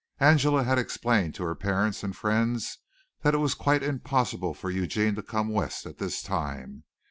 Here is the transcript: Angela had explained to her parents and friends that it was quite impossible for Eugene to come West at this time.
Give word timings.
Angela 0.19 0.63
had 0.63 0.79
explained 0.79 1.35
to 1.35 1.43
her 1.43 1.53
parents 1.53 2.01
and 2.03 2.15
friends 2.17 2.79
that 3.21 3.35
it 3.35 3.37
was 3.37 3.53
quite 3.53 3.83
impossible 3.83 4.55
for 4.55 4.71
Eugene 4.71 5.13
to 5.13 5.21
come 5.21 5.49
West 5.49 5.85
at 5.85 5.99
this 5.99 6.23
time. 6.23 6.85